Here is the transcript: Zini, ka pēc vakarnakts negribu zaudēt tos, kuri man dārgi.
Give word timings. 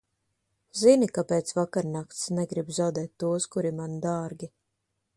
Zini, 0.79 1.09
ka 1.17 1.25
pēc 1.33 1.53
vakarnakts 1.59 2.23
negribu 2.39 2.77
zaudēt 2.81 3.15
tos, 3.25 3.49
kuri 3.57 3.77
man 3.83 3.99
dārgi. 4.09 4.55